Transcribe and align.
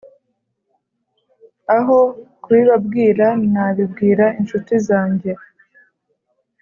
Aho 1.77 1.99
kubibabwira 2.43 3.27
nabibwira 3.53 4.25
incuti 4.39 4.75
zanjye 4.87 5.31